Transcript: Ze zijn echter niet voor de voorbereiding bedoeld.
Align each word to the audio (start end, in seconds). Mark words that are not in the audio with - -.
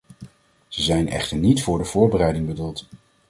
Ze 0.67 0.81
zijn 0.83 1.09
echter 1.09 1.37
niet 1.37 1.63
voor 1.63 1.77
de 1.77 1.83
voorbereiding 1.85 2.47
bedoeld. 2.47 2.85